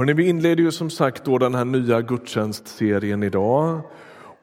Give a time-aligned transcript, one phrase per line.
[0.00, 3.80] Hörrni, vi inleder ju som sagt då den här nya gudstjänstserien idag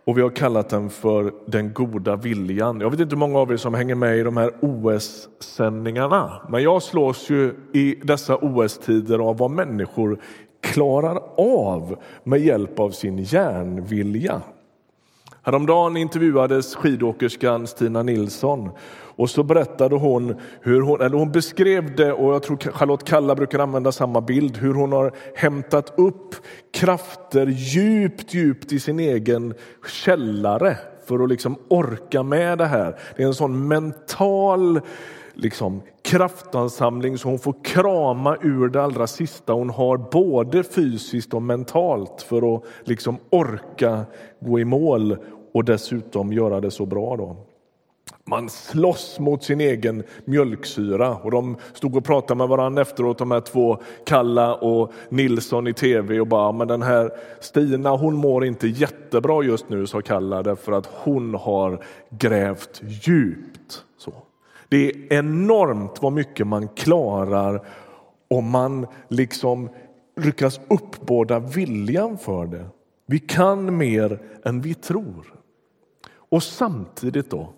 [0.05, 2.81] och vi har kallat den för Den goda viljan.
[2.81, 6.63] Jag vet inte hur många av er som hänger med i de här OS-sändningarna, men
[6.63, 10.19] jag slås ju i dessa OS-tider av vad människor
[10.61, 14.41] klarar av med hjälp av sin järnvilja.
[15.47, 18.69] Häromdagen intervjuades skidåkerskan Stina Nilsson
[19.15, 23.35] och så berättade hon hur hon, eller hon beskrev det och jag tror Charlotte Kalla
[23.35, 26.35] brukar använda samma bild, hur hon har hämtat upp
[26.73, 29.53] krafter djupt, djupt i sin egen
[30.03, 32.99] källare för att liksom orka med det här.
[33.15, 34.81] Det är en sån mental
[35.33, 41.41] liksom, kraftansamling så hon får krama ur det allra sista hon har både fysiskt och
[41.41, 44.05] mentalt för att liksom orka
[44.39, 45.17] gå i mål
[45.57, 47.17] och dessutom göra det så bra.
[47.17, 47.35] Då.
[48.25, 53.31] Man slåss mot sin egen mjölksyra och de stod och pratade med varandra efteråt, de
[53.31, 58.45] här två Kalla och Nilsson i tv och bara, men den här Stina hon mår
[58.45, 63.83] inte jättebra just nu, sa Kalla, därför att hon har grävt djupt.
[63.97, 64.13] Så.
[64.69, 67.61] Det är enormt vad mycket man klarar
[68.27, 69.69] om man liksom
[70.21, 72.65] lyckas uppbåda viljan för det.
[73.05, 75.36] Vi kan mer än vi tror.
[76.29, 77.49] Och samtidigt då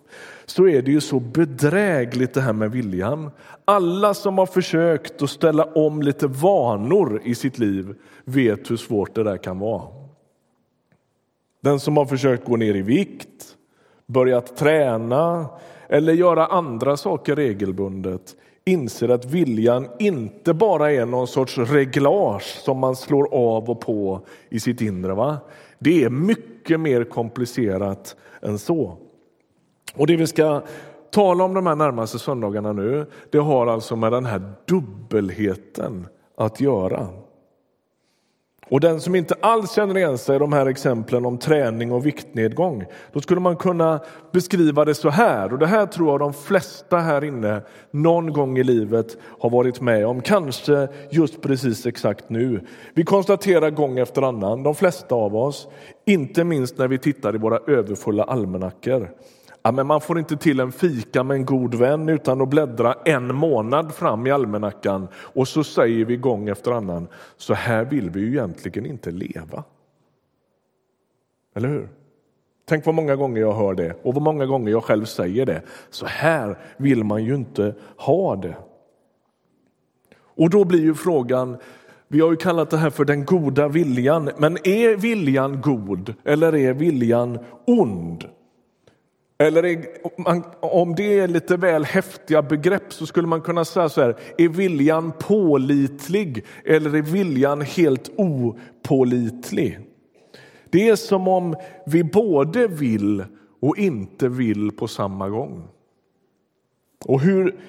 [0.46, 3.32] så är det ju så bedrägligt det här med viljan.
[3.66, 9.16] Alla som har försökt att ställa om lite vanor i sitt liv vet hur svårt
[9.16, 9.84] det där kan vara.
[11.62, 13.56] Den som har försökt gå ner i vikt,
[14.06, 15.46] börjat träna
[15.90, 22.78] eller göra andra saker regelbundet inser att viljan inte bara är någon sorts reglage som
[22.78, 25.14] man slår av och på i sitt inre.
[25.14, 25.38] Va?
[25.80, 28.98] Det är mycket mer komplicerat än så.
[29.96, 30.62] Och det vi ska
[31.12, 36.62] tala om de här närmaste söndagarna nu, det har alltså med den här dubbelheten att
[36.62, 37.08] göra.
[38.70, 42.06] Och den som inte alls känner igen sig i de här exemplen om träning och
[42.06, 44.00] viktnedgång, då skulle man kunna
[44.32, 48.58] beskriva det så här, och det här tror jag de flesta här inne någon gång
[48.58, 52.62] i livet har varit med om, kanske just precis exakt nu.
[52.94, 55.68] Vi konstaterar gång efter annan, de flesta av oss,
[56.06, 59.10] inte minst när vi tittar i våra överfulla almanackor,
[59.62, 62.94] Ja, men man får inte till en fika med en god vän utan att bläddra
[63.06, 68.10] en månad fram i almanackan och så säger vi gång efter annan, så här vill
[68.10, 69.64] vi ju egentligen inte leva.
[71.56, 71.90] Eller hur?
[72.66, 75.62] Tänk vad många gånger jag hör det och vad många gånger jag själv säger det.
[75.90, 78.56] Så här vill man ju inte ha det.
[80.22, 81.58] Och då blir ju frågan,
[82.08, 86.56] vi har ju kallat det här för den goda viljan, men är viljan god eller
[86.56, 88.26] är viljan ond?
[89.44, 89.86] Eller
[90.60, 94.48] om det är lite väl häftiga begrepp så skulle man kunna säga så här, är
[94.50, 99.80] viljan pålitlig eller är viljan helt opålitlig?
[100.70, 101.56] Det är som om
[101.86, 103.26] vi både vill
[103.62, 105.68] och inte vill på samma gång.
[107.06, 107.60] Och hur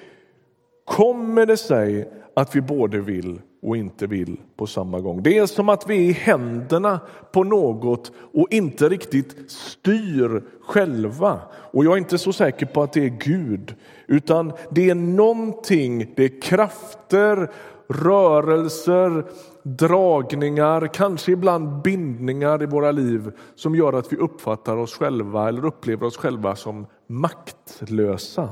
[0.85, 5.23] kommer det sig att vi både vill och inte vill på samma gång.
[5.23, 6.99] Det är som att vi är i händerna
[7.31, 11.39] på något och inte riktigt styr själva.
[11.53, 13.75] Och jag är inte så säker på att det är Gud,
[14.07, 17.51] utan det är någonting, det är krafter,
[17.87, 19.25] rörelser,
[19.63, 25.65] dragningar, kanske ibland bindningar i våra liv som gör att vi uppfattar oss själva eller
[25.65, 28.49] upplever oss själva som maktlösa.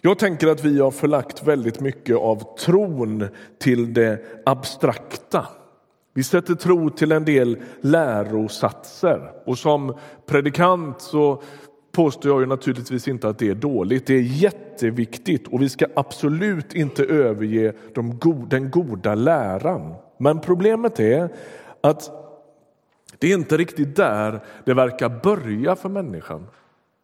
[0.00, 5.46] Jag tänker att vi har förlagt väldigt mycket av tron till det abstrakta.
[6.14, 9.94] Vi sätter tro till en del lärosatser och som
[10.26, 11.42] predikant så
[11.92, 14.06] påstår jag ju naturligtvis inte att det är dåligt.
[14.06, 19.94] Det är jätteviktigt och vi ska absolut inte överge de go den goda läran.
[20.18, 21.28] Men problemet är
[21.80, 22.10] att
[23.18, 26.46] det är inte riktigt där det verkar börja för människan.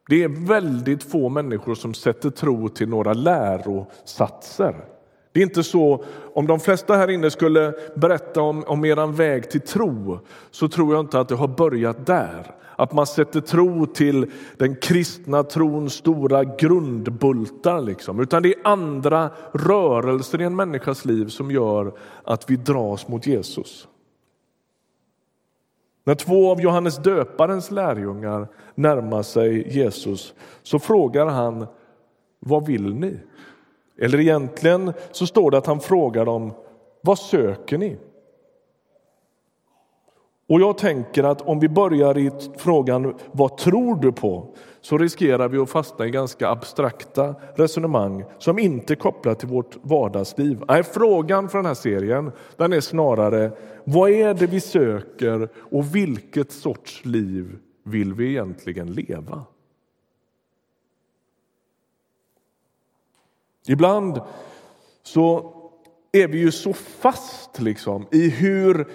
[0.08, 4.84] Det är väldigt få människor som sätter tro till några lärosatser.
[5.32, 6.04] Det är inte så,
[6.34, 10.18] om de flesta här inne skulle berätta om, om er väg till tro
[10.50, 12.54] så tror jag inte att det har börjat där.
[12.76, 17.80] Att man sätter tro till den kristna trons stora grundbultar.
[17.80, 18.20] Liksom.
[18.20, 21.92] Utan det är andra rörelser i en människas liv som gör
[22.24, 23.88] att vi dras mot Jesus.
[26.04, 31.66] När två av Johannes döparens lärjungar närmar sig Jesus så frågar han
[32.38, 33.16] vad vill ni?
[33.98, 36.52] Eller egentligen så står det att han frågar dem
[37.00, 37.96] vad söker ni?
[40.48, 44.54] Och jag tänker att om vi börjar i frågan vad tror du på?
[44.82, 49.76] Så riskerar vi att fastna i ganska abstrakta resonemang som inte är kopplade till vårt
[49.82, 50.64] vardagsliv.
[50.68, 53.52] Nej, frågan för den här serien den är snarare
[53.84, 59.44] vad är det vi söker och vilket sorts liv vill vi egentligen leva?
[63.68, 64.20] Ibland
[65.02, 65.54] så
[66.12, 68.88] är vi ju så fast liksom, i hur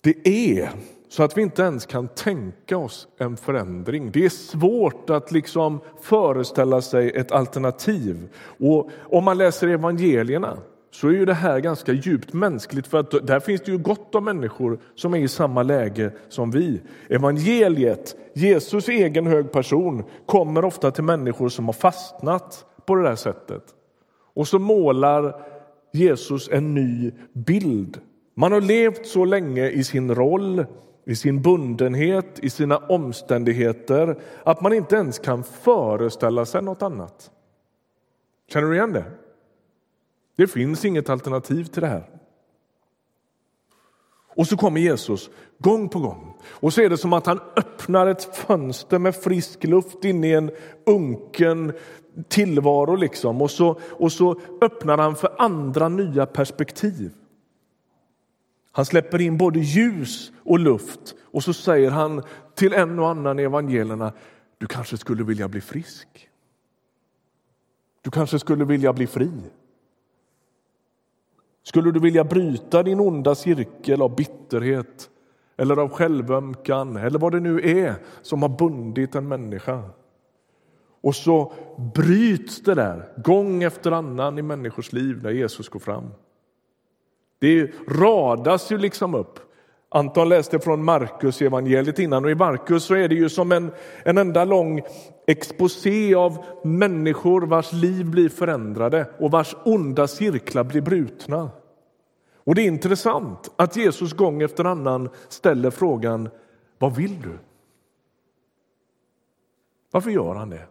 [0.00, 0.70] det är
[1.14, 4.10] så att vi inte ens kan tänka oss en förändring.
[4.10, 8.28] Det är svårt att liksom föreställa sig ett alternativ.
[8.58, 10.56] Och om man läser evangelierna
[10.90, 14.14] så är ju det här ganska djupt mänskligt för att där finns det ju gott
[14.14, 16.80] om människor som är i samma läge som vi.
[17.08, 23.16] Evangeliet, Jesus egen hög person, kommer ofta till människor som har fastnat på det där
[23.16, 23.64] sättet.
[24.34, 25.34] Och så målar
[25.92, 28.00] Jesus en ny bild.
[28.36, 30.66] Man har levt så länge i sin roll,
[31.04, 37.30] i sin bundenhet, i sina omständigheter att man inte ens kan föreställa sig något annat.
[38.48, 39.04] Känner du igen det?
[40.36, 42.10] Det finns inget alternativ till det här.
[44.36, 46.34] Och så kommer Jesus gång på gång.
[46.46, 50.30] Och så är det som att han öppnar ett fönster med frisk luft in i
[50.30, 50.50] en
[50.86, 51.72] unken
[52.28, 52.96] tillvaro.
[52.96, 53.42] Liksom.
[53.42, 57.10] Och, så, och så öppnar han för andra nya perspektiv.
[58.76, 62.22] Han släpper in både ljus och luft och så säger han
[62.54, 64.12] till en och annan i evangelierna
[64.58, 66.28] du kanske skulle vilja bli frisk.
[68.02, 69.30] Du kanske skulle vilja bli fri.
[71.62, 75.10] Skulle du vilja bryta din onda cirkel av bitterhet
[75.56, 79.82] eller av självömkan eller vad det nu är som har bundit en människa?
[81.00, 81.52] Och så
[81.94, 86.10] bryts det där gång efter annan i människors liv när Jesus går fram.
[87.44, 89.38] Det radas ju liksom upp.
[89.88, 93.72] Anton läste från Markus evangeliet innan och i Markus så är det ju som en,
[94.02, 94.80] en enda lång
[95.26, 101.50] exposé av människor vars liv blir förändrade och vars onda cirklar blir brutna.
[102.36, 106.28] Och det är intressant att Jesus gång efter annan ställer frågan
[106.78, 107.38] Vad vill du?
[109.90, 110.66] Varför gör han det?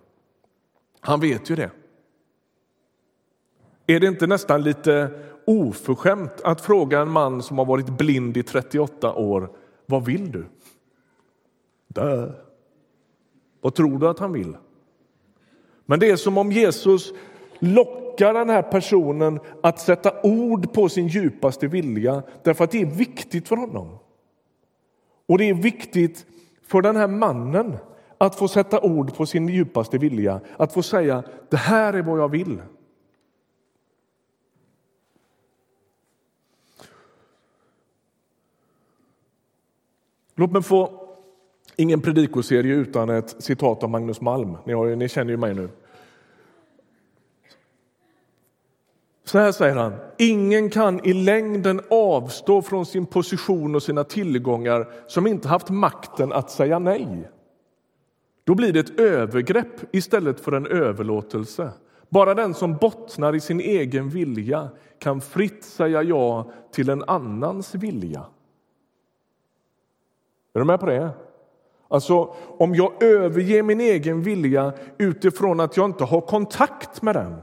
[0.99, 1.71] Han vet ju det.
[3.87, 5.11] Är det inte nästan lite
[5.45, 9.49] oförskämt att fråga en man som har varit blind i 38 år
[9.85, 10.45] vad vill du?
[11.87, 12.31] Dö.
[13.61, 14.57] Vad tror du att han vill?
[15.85, 17.13] Men det är som om Jesus
[17.59, 22.85] lockar den här personen att sätta ord på sin djupaste vilja därför att det är
[22.85, 23.97] viktigt för honom.
[25.27, 26.25] Och det är viktigt
[26.67, 27.77] för den här mannen
[28.17, 32.19] att få sätta ord på sin djupaste vilja, att få säga det här är vad
[32.19, 32.61] jag vill.
[40.35, 41.07] Låt mig få,
[41.75, 44.57] ingen predikoserie utan ett citat av Magnus Malm.
[44.65, 45.69] Ni, har, ni känner ju mig nu.
[49.23, 49.93] Så här säger han.
[50.17, 56.33] Ingen kan i längden avstå från sin position och sina tillgångar som inte haft makten
[56.33, 57.29] att säga nej.
[58.43, 61.71] Då blir det ett övergrepp istället för en överlåtelse.
[62.09, 64.69] Bara den som bottnar i sin egen vilja
[64.99, 68.25] kan fritt säga ja till en annans vilja.
[70.53, 71.09] Är du med på det?
[71.87, 77.35] Alltså, om jag överger min egen vilja utifrån att jag inte har kontakt med den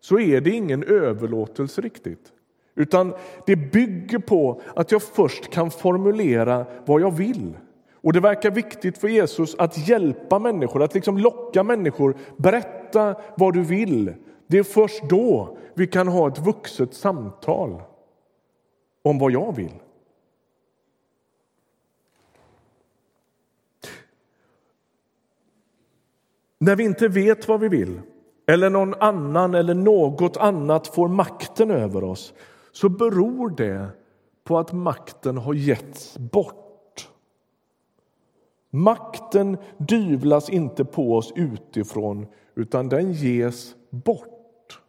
[0.00, 2.32] så är det ingen överlåtelse riktigt.
[2.74, 3.14] Utan
[3.46, 7.56] det bygger på att jag först kan formulera vad jag vill.
[8.04, 12.16] Och Det verkar viktigt för Jesus att hjälpa människor, att liksom locka människor.
[12.36, 14.14] Berätta vad du vill.
[14.46, 17.82] Det är först då vi kan ha ett vuxet samtal
[19.02, 19.72] om vad jag vill.
[26.64, 28.00] När vi inte vet vad vi vill
[28.46, 32.34] eller någon annan eller något annat får makten över oss
[32.72, 33.88] så beror det
[34.44, 37.08] på att makten har getts bort.
[38.70, 44.80] Makten dyvlas inte på oss utifrån, utan den ges bort.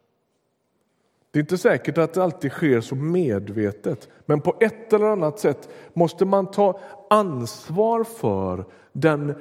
[1.30, 5.38] Det är inte säkert att det alltid sker så medvetet, men på ett eller annat
[5.38, 6.80] sätt måste man ta
[7.10, 9.34] ansvar för den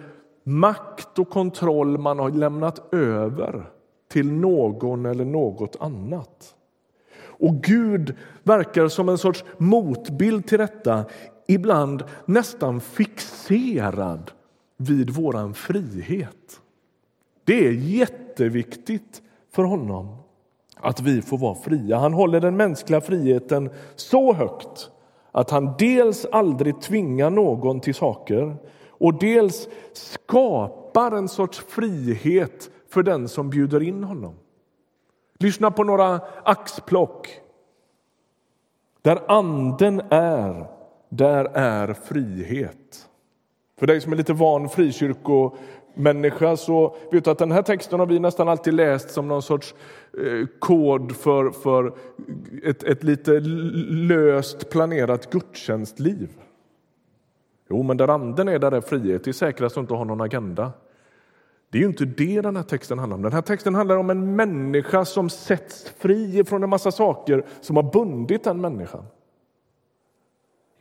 [0.47, 3.69] makt och kontroll man har lämnat över
[4.11, 6.55] till någon eller något annat.
[7.17, 11.05] Och Gud verkar som en sorts motbild till detta
[11.47, 14.31] ibland nästan fixerad
[14.77, 16.61] vid vår frihet.
[17.43, 19.21] Det är jätteviktigt
[19.51, 20.17] för honom
[20.75, 21.97] att vi får vara fria.
[21.97, 24.89] Han håller den mänskliga friheten så högt
[25.31, 28.57] att han dels aldrig tvingar någon till saker
[28.97, 34.35] och dels skapar en sorts frihet för den som bjuder in honom.
[35.39, 37.39] Lyssna på några axplock.
[39.01, 40.67] Där anden är,
[41.09, 43.09] där är frihet.
[43.79, 48.07] För dig som är lite van frikyrkomänniska så vet du att den här texten har
[48.07, 49.75] vi nästan alltid läst som någon sorts
[50.17, 51.93] eh, kod för, för
[52.63, 53.39] ett, ett lite
[53.89, 56.29] löst planerat gudstjänstliv.
[57.69, 59.23] Jo, men där anden är, där är frihet.
[59.23, 60.71] Det är säkrast att inte ha någon agenda.
[61.69, 63.21] Det är ju inte det den här texten handlar om.
[63.21, 67.75] Den här texten handlar om en människa som sätts fri från en massa saker som
[67.75, 69.05] har bundit den människan.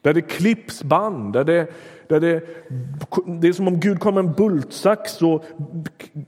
[0.00, 1.72] Där det klipps band, där det,
[2.08, 2.42] där det,
[3.40, 5.44] det är som om Gud kommer med en bultsax och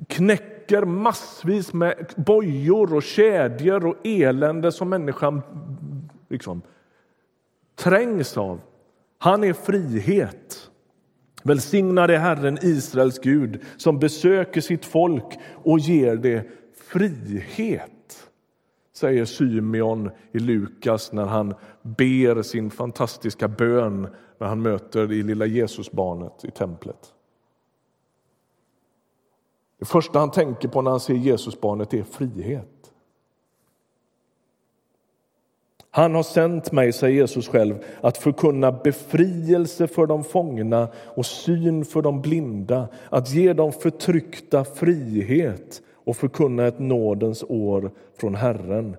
[0.09, 5.43] knäcker massvis med bojor och kedjor och elände som människan
[6.29, 6.63] liksom
[7.75, 8.61] trängs av.
[9.19, 10.71] Han är frihet.
[11.43, 18.31] Välsignad är Herren, Israels Gud, som besöker sitt folk och ger det frihet,
[18.93, 24.09] säger Symeon i Lukas när han ber sin fantastiska bön
[24.39, 27.13] när han möter det lilla Jesusbarnet i templet.
[29.79, 32.76] Det första han tänker på när han ser Jesusbarnet är frihet.
[35.97, 41.85] Han har sänt mig, säger Jesus själv, att förkunna befrielse för de fångna och syn
[41.85, 48.97] för de blinda, att ge de förtryckta frihet och förkunna ett nådens år från Herren.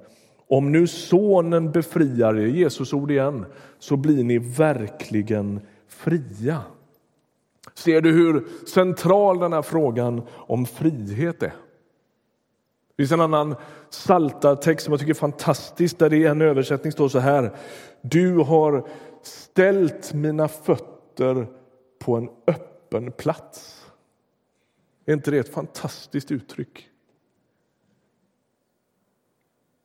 [0.47, 3.45] Om nu Sonen befriar er, Jesus ord igen,
[3.79, 6.61] så blir ni verkligen fria.
[7.73, 11.53] Ser du hur central den här frågan om frihet är?
[12.97, 13.55] Det finns en annan
[13.89, 17.55] saltartext som jag tycker är fantastisk där det i en översättning står så här.
[18.01, 18.87] Du har
[19.21, 21.47] ställt mina fötter
[21.99, 23.85] på en öppen plats.
[25.05, 26.89] Är inte det ett fantastiskt uttryck?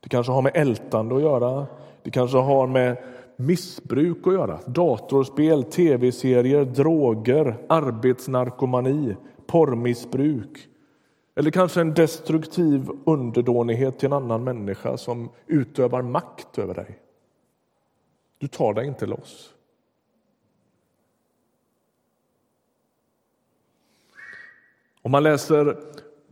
[0.00, 1.66] Det kanske har med ältande att göra.
[2.02, 2.96] Det kanske har med
[3.36, 4.60] missbruk att göra.
[4.66, 10.68] Datorspel, tv-serier, droger, arbetsnarkomani, porrmissbruk.
[11.36, 16.98] Eller kanske en destruktiv underdånighet till en annan människa som utövar makt över dig.
[18.38, 19.54] Du tar dig inte loss.
[25.08, 25.76] Om man läser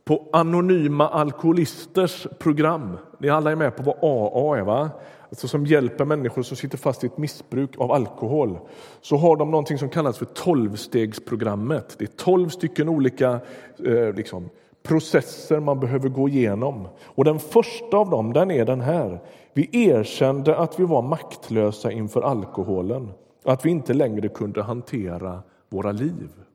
[0.05, 4.91] på Anonyma alkoholisters program, ni alla är med på vad AA är, va?
[5.29, 8.59] Alltså som hjälper människor som sitter fast i ett missbruk av alkohol,
[9.01, 11.95] så har de någonting som kallas för tolvstegsprogrammet.
[11.99, 13.41] Det är tolv stycken olika
[13.87, 14.49] eh, liksom,
[14.83, 16.89] processer man behöver gå igenom.
[17.05, 19.23] Och den första av dem den är den här.
[19.53, 23.13] Vi erkände att vi var maktlösa inför alkoholen,
[23.45, 26.46] att vi inte längre kunde hantera våra liv.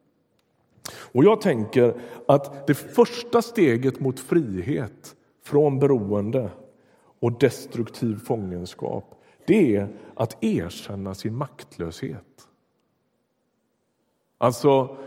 [0.92, 1.94] Och jag tänker
[2.28, 6.50] att det första steget mot frihet från beroende
[7.20, 12.48] och destruktiv fångenskap det är att erkänna sin maktlöshet.
[14.38, 14.98] Alltså,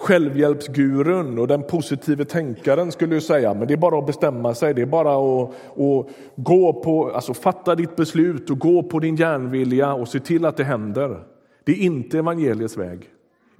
[0.00, 4.74] Självhjälpsgurun och den positiva tänkaren skulle ju säga men det är bara att bestämma sig,
[4.74, 9.16] det är bara att, att gå på, alltså fatta ditt beslut och gå på din
[9.16, 11.24] järnvilja och se till att det händer.
[11.64, 13.08] Det är inte evangeliets väg.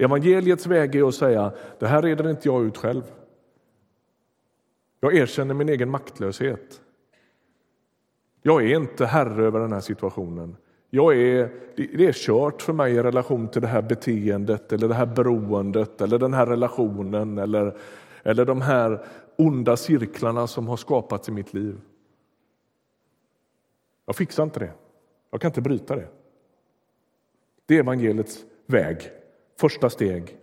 [0.01, 3.03] Evangeliets väg är att säga det här reder inte jag ut själv.
[5.01, 6.81] Jag erkänner min egen maktlöshet.
[8.43, 10.57] Jag är inte herre över den här situationen.
[10.91, 14.95] Jag är, det är kört för mig i relation till det här beteendet eller det
[14.95, 17.77] här beroendet eller den här relationen eller,
[18.23, 19.05] eller de här
[19.37, 21.81] onda cirklarna som har skapats i mitt liv.
[24.07, 24.73] Jag fixar inte det.
[25.31, 26.09] Jag kan inte bryta det.
[27.67, 29.11] Det är evangeliets väg,
[29.61, 30.39] första steg.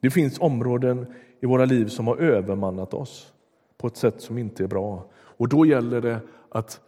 [0.00, 3.32] Det finns områden i våra liv som har övermannat oss
[3.76, 5.10] på ett sätt som inte är bra.
[5.14, 6.80] Och då gäller det att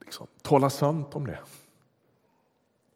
[0.00, 1.38] liksom, tala sant om det.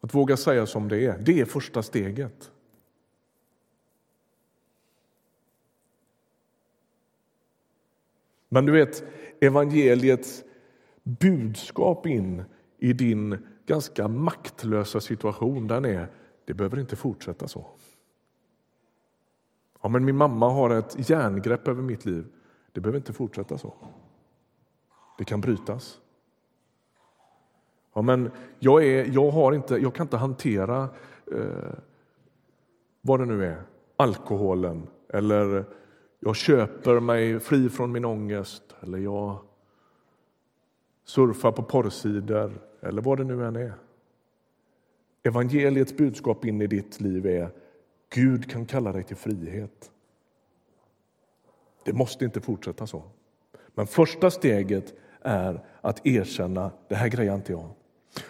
[0.00, 1.18] Att våga säga som det är.
[1.18, 2.50] Det är första steget.
[8.48, 9.04] Men du vet,
[9.40, 10.44] evangeliets
[11.02, 12.44] budskap in
[12.78, 16.08] i din ganska maktlösa situation, den är
[16.44, 17.66] det behöver inte fortsätta så.
[19.82, 22.26] Ja, men min mamma har ett järngrepp över mitt liv.
[22.72, 23.74] Det behöver inte fortsätta så.
[25.18, 26.00] Det kan brytas.
[27.94, 30.88] Ja, men jag, är, jag, har inte, jag kan inte hantera
[31.32, 31.74] eh,
[33.00, 33.62] vad det nu är,
[33.96, 35.64] alkoholen eller
[36.20, 39.38] jag köper mig fri från min ångest eller jag
[41.06, 43.72] surfa på porrsidor eller vad det nu än är.
[45.22, 47.50] Evangeliets budskap in i ditt liv är
[48.14, 49.90] Gud kan kalla dig till frihet.
[51.84, 53.02] Det måste inte fortsätta så.
[53.74, 57.68] Men första steget är att erkänna det här grejar inte jag.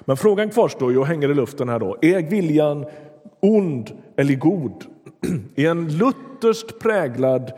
[0.01, 1.97] Men frågan kvarstår ju och hänger i luften här då.
[2.03, 2.87] Är viljan
[3.41, 4.85] ond eller god?
[5.55, 7.53] I en lutherskt präglad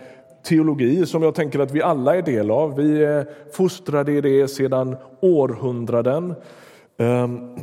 [0.49, 2.77] teologi som jag tänker att vi alla är del av.
[2.77, 6.35] Vi är fostrade i det sedan århundraden.
[6.97, 7.57] Ehm,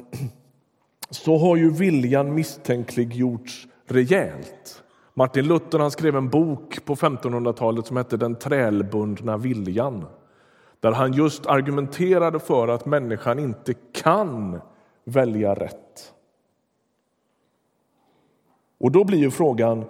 [1.09, 4.83] så har ju viljan misstänkliggjorts rejält.
[5.13, 10.05] Martin Luther han skrev en bok på 1500-talet som hette Den trälbundna viljan
[10.79, 14.61] där han just argumenterade för att människan inte kan
[15.03, 16.13] välja rätt.
[18.79, 19.85] Och då blir ju frågan,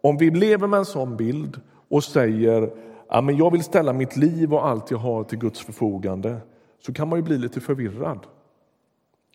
[0.00, 2.70] om vi lever med en sån bild och säger
[3.08, 6.36] ja, men jag vill ställa mitt liv och allt jag har till Guds förfogande
[6.78, 8.26] så kan man ju bli lite förvirrad.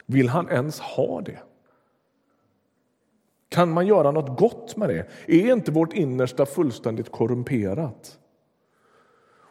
[0.06, 1.40] Vill han ens ha det?
[3.50, 5.08] Kan man göra något gott med det?
[5.28, 8.20] Är inte vårt innersta fullständigt korrumperat?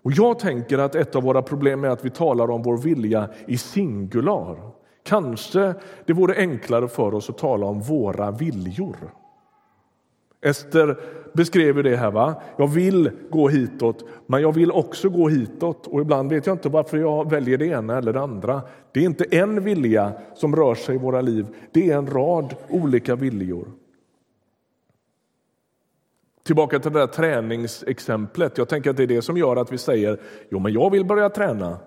[0.02, 3.28] Och Jag tänker att ett av våra problem är att vi talar om vår vilja
[3.46, 4.70] i singular.
[5.02, 5.74] Kanske
[6.06, 8.96] det vore enklare för oss att tala om våra viljor.
[10.42, 10.96] Ester
[11.32, 12.10] beskrev det här.
[12.10, 12.42] va?
[12.56, 15.86] Jag vill gå hitåt, men jag vill också gå hitåt.
[15.86, 18.62] Och ibland vet jag inte varför jag väljer det ena eller det andra.
[18.92, 22.54] Det är inte en vilja som rör sig i våra liv, det är en rad
[22.68, 23.68] olika viljor.
[26.44, 28.58] Tillbaka till det där träningsexemplet.
[28.58, 31.04] Jag tänker att det är det som gör att vi säger jo, men jag vill
[31.04, 31.78] börja träna,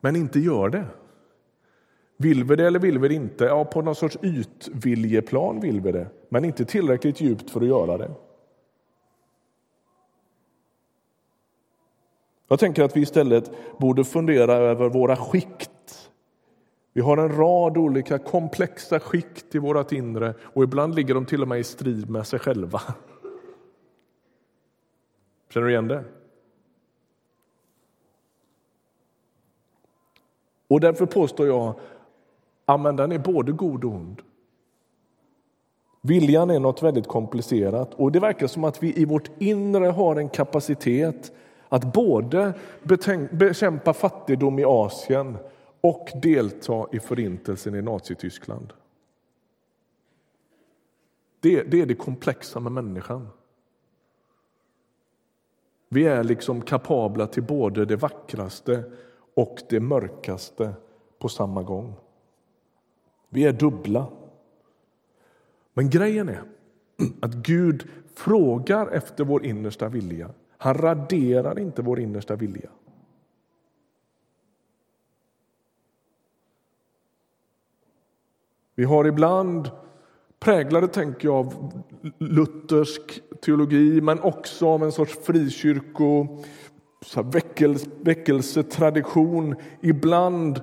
[0.00, 0.84] men inte gör det.
[2.22, 3.44] Vill vi det eller vill vi det inte?
[3.44, 7.98] Ja, på någon sorts ytviljeplan vill vi det, men inte tillräckligt djupt för att göra
[7.98, 8.10] det.
[12.48, 16.10] Jag tänker att vi istället borde fundera över våra skikt.
[16.92, 21.42] Vi har en rad olika komplexa skikt i vårt inre och ibland ligger de till
[21.42, 22.80] och med i strid med sig själva.
[25.50, 26.04] Känner du igen det?
[30.68, 31.74] Och därför påstår jag
[32.74, 34.22] att den är både god och ond.
[36.02, 40.16] Viljan är något väldigt komplicerat och det verkar som att vi i vårt inre har
[40.16, 41.32] en kapacitet
[41.68, 42.54] att både
[43.30, 45.36] bekämpa fattigdom i Asien
[45.80, 48.72] och delta i förintelsen i Nazityskland.
[51.40, 53.28] Det, det är det komplexa med människan.
[55.88, 58.84] Vi är liksom kapabla till både det vackraste
[59.34, 60.74] och det mörkaste
[61.18, 61.94] på samma gång.
[63.32, 64.06] Vi är dubbla.
[65.74, 66.42] Men grejen är
[67.20, 70.30] att Gud frågar efter vår innersta vilja.
[70.58, 72.70] Han raderar inte vår innersta vilja.
[78.74, 79.70] Vi har ibland
[80.38, 81.82] präglade, tänker jag, av
[82.18, 86.42] luthersk teologi men också av en sorts frikyrko
[88.02, 90.60] väckelsetradition ibland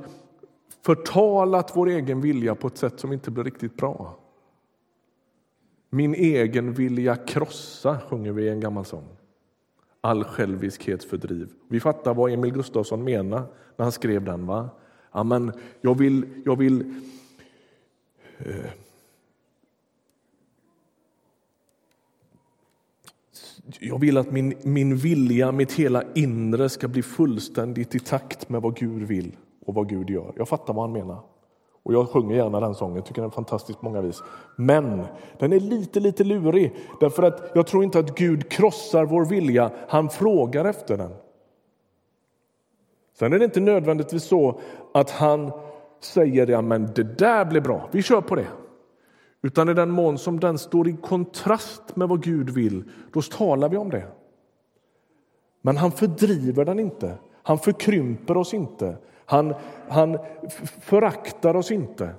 [0.82, 4.18] förtalat vår egen vilja på ett sätt som inte blir riktigt bra.
[5.90, 9.08] Min egen vilja krossa, sjunger vi i en gammal sång.
[10.02, 11.50] All själviskhet fördriv.
[11.68, 13.44] Vi fattar vad Emil Gustafsson menar
[13.76, 14.46] när han skrev den.
[14.46, 14.70] va?
[15.12, 15.52] Amen.
[15.82, 16.94] jag vill, jag vill
[18.38, 18.72] eh,
[23.80, 28.62] Jag vill att min, min vilja, mitt hela inre ska bli fullständigt i takt med
[28.62, 29.36] vad Gud vill
[29.70, 30.34] och vad Gud gör.
[30.36, 31.20] Jag fattar vad han menar.
[31.84, 34.24] Och jag sjunger gärna den sången, tycker den är fantastiskt många vis.
[34.56, 35.04] Men
[35.38, 39.72] den är lite, lite lurig, därför att jag tror inte att Gud krossar vår vilja,
[39.88, 41.12] han frågar efter den.
[43.20, 44.60] Sen är det inte nödvändigtvis så
[44.94, 45.52] att han
[46.00, 48.48] säger ja, men det där blir bra, vi kör på det.
[49.42, 53.70] Utan i den mån som den står i kontrast med vad Gud vill, då talar
[53.70, 54.08] vi om det.
[55.62, 58.98] Men han fördriver den inte, han förkrymper oss inte,
[59.30, 59.56] han,
[59.90, 60.18] han
[60.82, 62.16] föraktar oss inte.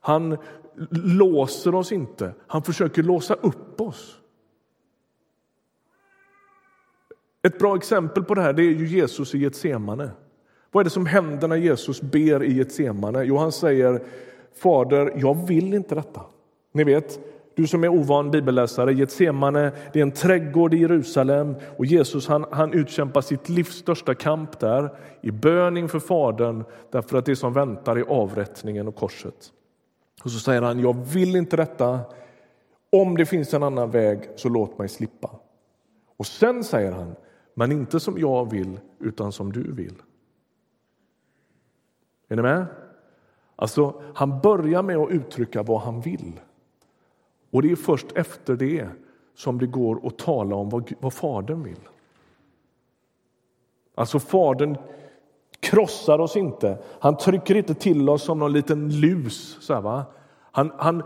[0.00, 0.36] Han
[0.90, 4.20] låser oss inte, han försöker låsa upp oss.
[7.42, 10.10] Ett bra exempel på det här det är ju Jesus i Getsemane.
[10.70, 13.24] Vad är det som händer när Jesus ber i Getsemane?
[13.24, 14.02] Jo, han säger
[14.54, 16.20] Fader, jag vill inte detta.
[16.72, 17.18] Ni vet,
[17.56, 22.46] du som är ovan bibelläsare, Getsemane, det är en trädgård i Jerusalem och Jesus han,
[22.50, 27.52] han utkämpar sitt livs största kamp där i bön inför Fadern därför att det som
[27.52, 29.52] väntar är avrättningen och korset.
[30.24, 32.00] Och så säger han, jag vill inte detta.
[32.92, 35.30] Om det finns en annan väg, så låt mig slippa.
[36.16, 37.14] Och sen säger han,
[37.54, 39.94] men inte som jag vill, utan som du vill.
[42.28, 42.66] Är ni med?
[43.56, 46.40] Alltså, han börjar med att uttrycka vad han vill.
[47.54, 48.88] Och det är först efter det
[49.34, 51.80] som det går att tala om vad, vad Fadern vill.
[53.94, 54.76] Alltså, Fadern
[55.60, 56.78] krossar oss inte.
[57.00, 59.58] Han trycker inte till oss som någon liten lus.
[59.60, 60.04] Så här, va?
[60.40, 61.02] Han, han,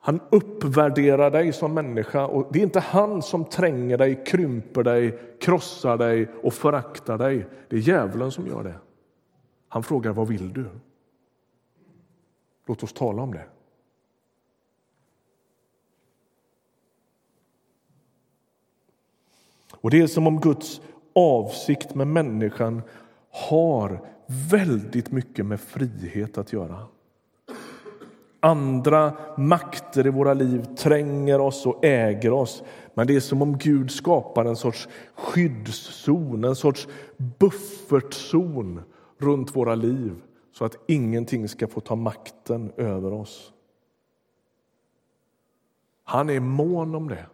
[0.00, 2.26] han uppvärderar dig som människa.
[2.26, 7.46] Och Det är inte han som tränger dig, krymper dig, krossar dig och föraktar dig.
[7.68, 8.74] Det är djävulen som gör det.
[9.68, 10.64] Han frågar vad vill du?
[12.66, 13.44] Låt oss tala om det.
[19.82, 20.80] Och Det är som om Guds
[21.14, 22.82] avsikt med människan
[23.30, 24.00] har
[24.50, 26.86] väldigt mycket med frihet att göra.
[28.40, 32.62] Andra makter i våra liv tränger oss och äger oss.
[32.94, 36.88] Men det är som om Gud skapar en sorts skyddszon, en sorts
[37.38, 38.82] buffertzon
[39.18, 40.12] runt våra liv
[40.52, 43.52] så att ingenting ska få ta makten över oss.
[46.04, 47.26] Han är mån om det.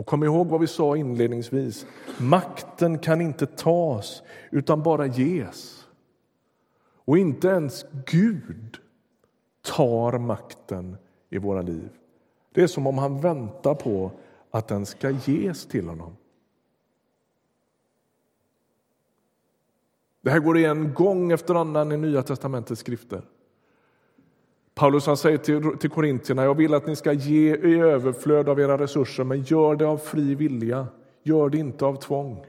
[0.00, 1.86] Och kom ihåg vad vi sa inledningsvis.
[2.18, 5.86] Makten kan inte tas, utan bara ges.
[7.04, 8.78] Och inte ens Gud
[9.62, 10.96] tar makten
[11.30, 11.88] i våra liv.
[12.52, 14.10] Det är som om han väntar på
[14.50, 16.16] att den ska ges till honom.
[20.20, 23.22] Det här går igen gång efter annan i Nya testamentets skrifter.
[24.80, 28.60] Paulus han säger till, till korintierna, jag vill att ni ska ge i överflöd av
[28.60, 30.86] era resurser, men gör det av fri vilja,
[31.22, 32.46] gör det inte av tvång.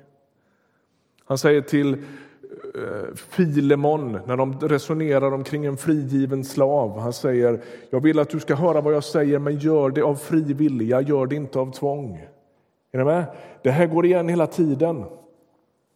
[1.26, 7.00] Han säger till eh, Filemon när de resonerar omkring en frigiven slav.
[7.00, 10.15] Han säger, jag vill att du ska höra vad jag säger, men gör det av
[10.15, 12.28] fri vilja, gör det inte av tvång.
[12.91, 13.26] Är ni med?
[13.63, 15.04] Det här går igen hela tiden.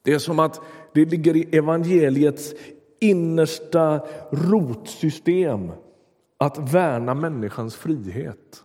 [0.03, 0.61] Det är som att
[0.93, 2.53] det ligger i evangeliets
[2.99, 3.99] innersta
[4.31, 5.71] rotsystem
[6.37, 8.63] att värna människans frihet.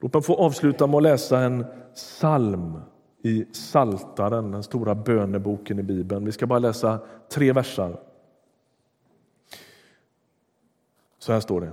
[0.00, 2.80] Låt mig få avsluta med att läsa en psalm
[3.22, 6.24] i Saltaren, den stora böneboken i Bibeln.
[6.24, 7.00] Vi ska bara läsa
[7.32, 8.00] tre versar.
[11.18, 11.72] Så här står det.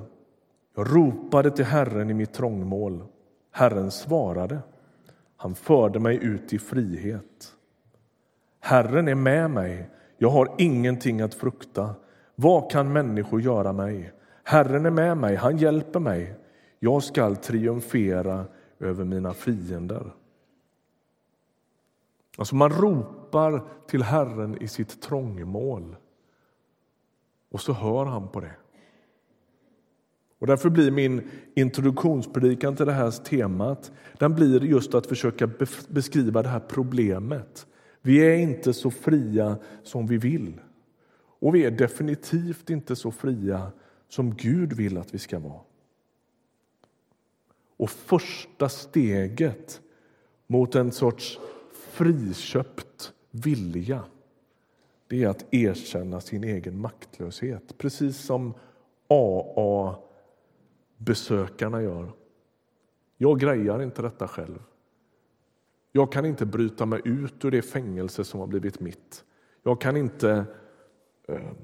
[0.76, 3.04] Jag ropade till Herren i mitt trångmål.
[3.52, 4.60] Herren svarade.
[5.38, 7.54] Han förde mig ut i frihet.
[8.60, 9.90] Herren är med mig.
[10.18, 11.96] Jag har ingenting att frukta.
[12.40, 14.14] Vad kan människor göra mig?
[14.44, 16.36] Herren är med mig, han hjälper mig.
[16.80, 18.46] Jag skall triumfera
[18.80, 20.14] över mina fiender.
[22.38, 25.96] Alltså man ropar till Herren i sitt trångmål
[27.52, 28.56] och så hör han på det.
[30.40, 35.50] Och därför blir min introduktionspredikan till det här temat den blir just att försöka
[35.88, 37.68] beskriva det här problemet.
[38.02, 40.60] Vi är inte så fria som vi vill.
[41.40, 43.72] Och vi är definitivt inte så fria
[44.08, 45.62] som Gud vill att vi ska vara.
[47.78, 49.82] Och första steget
[50.48, 51.40] mot en sorts
[51.72, 54.04] friköpt vilja
[55.08, 57.78] det är att erkänna sin egen maktlöshet.
[57.78, 58.54] Precis som
[59.08, 62.12] AA-besökarna gör.
[63.18, 64.64] Jag grejar inte detta själv.
[65.92, 69.24] Jag kan inte bryta mig ut ur det fängelse som har blivit mitt.
[69.64, 70.46] Jag kan inte
[71.28, 71.56] Ehm,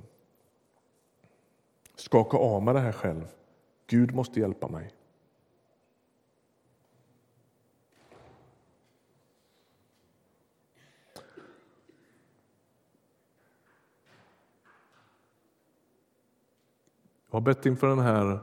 [1.95, 3.27] skaka av mig det här själv.
[3.87, 4.93] Gud måste hjälpa mig.
[17.29, 18.39] Jag har bett inför den här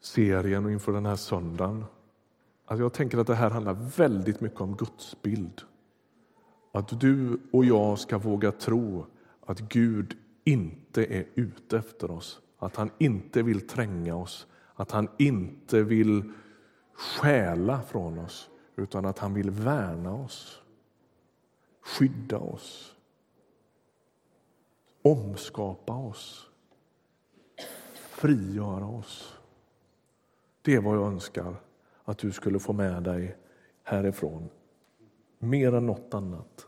[0.00, 1.84] serien och inför den här söndagen.
[2.64, 5.62] att jag tänker att det här handlar väldigt mycket om Guds bild.
[6.72, 9.06] Att du och jag ska våga tro
[9.46, 12.40] att Gud inte är ute efter oss.
[12.58, 16.32] Att han inte vill tränga oss, att han inte vill
[16.92, 20.62] stjäla från oss utan att han vill värna oss,
[21.80, 22.96] skydda oss,
[25.02, 26.50] omskapa oss,
[27.94, 29.38] frigöra oss.
[30.62, 31.56] Det är vad jag önskar
[32.04, 33.36] att du skulle få med dig
[33.82, 34.48] härifrån.
[35.38, 36.66] Mer än något annat.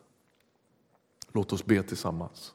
[1.32, 2.54] Låt oss be tillsammans.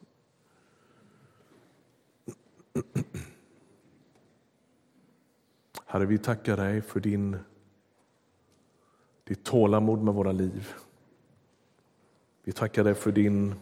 [5.86, 7.38] Herre, vi tackar dig för din,
[9.24, 10.74] ditt tålamod med våra liv.
[12.44, 13.56] Vi tackar dig för din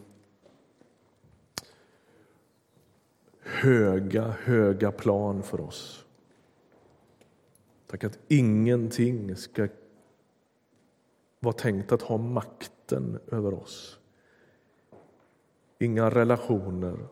[3.42, 6.04] höga, höga plan för oss.
[7.86, 9.68] Tack att ingenting ska
[11.40, 13.98] vara tänkt att ha makten över oss.
[15.78, 17.08] Inga relationer,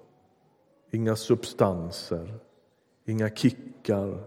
[0.91, 2.35] inga substanser,
[3.05, 4.25] inga kickar.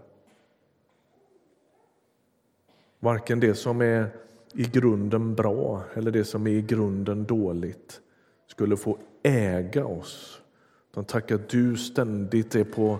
[2.98, 4.10] Varken det som är
[4.54, 8.00] i grunden bra eller det som är i grunden dåligt
[8.46, 10.42] skulle få äga oss.
[10.90, 12.98] Utan tack att du ständigt är på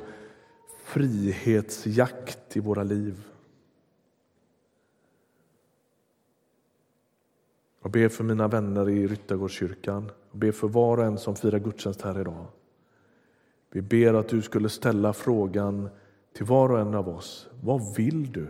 [0.85, 3.25] frihetsjakt i våra liv.
[7.83, 10.11] Jag ber för mina vänner i Ryttargårdskyrkan.
[10.31, 12.46] Jag ber för var och en som firar gudstjänst här idag.
[13.71, 15.89] Vi ber att du skulle ställa frågan
[16.33, 17.49] till var och en av oss.
[17.63, 18.49] Vad vill du?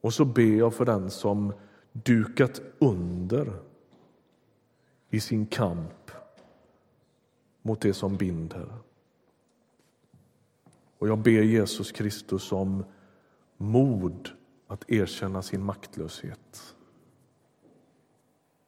[0.00, 1.52] Och så ber jag för den som
[1.92, 3.52] dukat under
[5.10, 6.10] i sin kamp
[7.62, 8.74] mot det som binder.
[10.98, 12.84] Och jag ber Jesus Kristus om
[13.56, 14.30] mod
[14.66, 16.74] att erkänna sin maktlöshet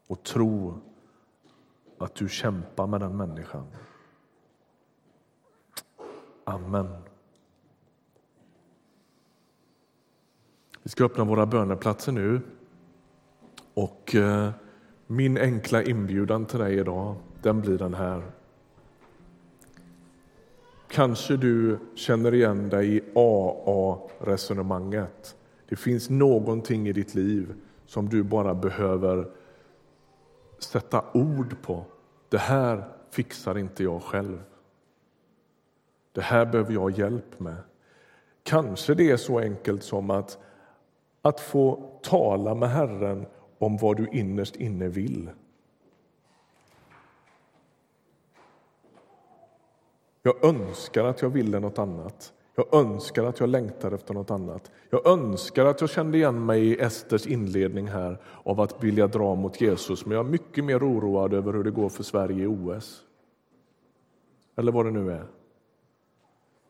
[0.07, 0.81] och tro
[1.99, 3.67] att du kämpar med den människan.
[6.45, 6.97] Amen.
[10.83, 12.41] Vi ska öppna våra böneplatser nu.
[13.75, 14.51] Och eh,
[15.07, 18.23] min enkla inbjudan till dig idag, den blir den här.
[20.89, 25.37] Kanske du känner igen dig i AA-resonemanget.
[25.69, 27.55] Det finns någonting i ditt liv
[27.87, 29.29] som du bara behöver
[30.71, 31.85] sätta ord på.
[32.29, 34.43] Det här fixar inte jag själv.
[36.13, 37.57] Det här behöver jag hjälp med.
[38.43, 40.39] Kanske det är så enkelt som att,
[41.23, 43.27] att få tala med Herren
[43.59, 45.31] om vad du innerst inne vill.
[50.23, 52.33] Jag önskar att jag ville något annat.
[52.55, 54.71] Jag önskar att jag längtar efter något annat.
[54.91, 59.35] Jag önskar att jag kände igen mig i Esters inledning här av att vilja dra
[59.35, 62.47] mot Jesus, men jag är mycket mer oroad över hur det går för Sverige i
[62.47, 63.03] OS.
[64.57, 65.27] Eller vad det nu är.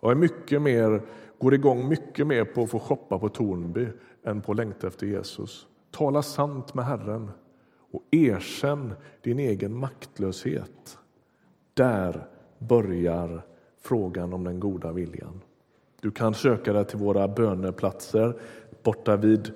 [0.01, 1.03] Jag är mycket mer,
[1.39, 3.89] går igång mycket mer på att få shoppa på Tornby
[4.25, 5.67] än på att längta efter Jesus.
[5.91, 7.31] Tala sant med Herren
[7.93, 10.99] och erkänn din egen maktlöshet.
[11.75, 13.43] Där börjar
[13.81, 15.41] frågan om den goda viljan.
[16.05, 18.37] Du kan söka dig till våra böneplatser.
[18.83, 19.53] Borta vid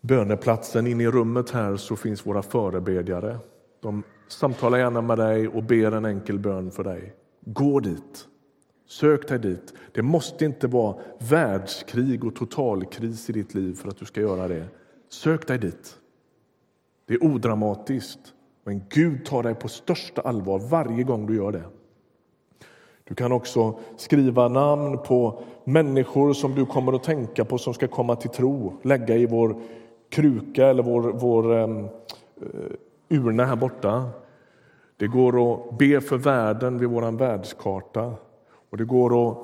[0.00, 3.38] böneplatsen inne i rummet här så finns våra förebedjare.
[3.80, 7.14] De samtalar gärna med dig och ber en enkel bön för dig.
[7.40, 8.28] Gå dit.
[8.88, 9.74] Sök dig dit.
[9.92, 10.96] Det måste inte vara
[11.30, 14.66] världskrig och totalkris i ditt liv för att du ska göra det.
[15.08, 15.98] Sök dig dit.
[17.06, 21.64] Det är odramatiskt, men Gud tar dig på största allvar varje gång du gör det.
[23.08, 27.88] Du kan också skriva namn på människor som du kommer att tänka på som ska
[27.88, 28.72] komma till tro.
[28.82, 29.56] Lägga i vår
[30.10, 31.88] kruka eller vår, vår um,
[33.08, 34.10] urna här borta.
[34.96, 38.14] Det går att be för världen vid vår världskarta.
[38.70, 39.38] Och det går att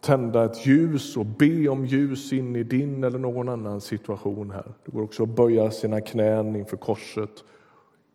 [0.00, 4.72] tända ett ljus och be om ljus in i din eller någon annan situation här.
[4.84, 7.44] Det går också att böja sina knän inför korset,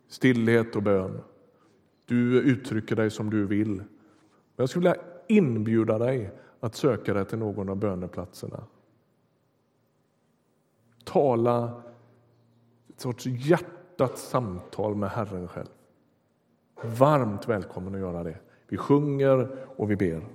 [0.08, 1.20] stillhet och bön.
[2.06, 3.82] Du uttrycker dig som du vill.
[4.56, 8.64] Men jag skulle vilja inbjuda dig att söka dig till någon av böneplatserna.
[11.04, 11.82] Tala
[12.88, 15.68] ett sorts hjärtats samtal med Herren själv.
[16.82, 18.38] Varmt välkommen att göra det.
[18.68, 20.26] Vi sjunger och vi ber.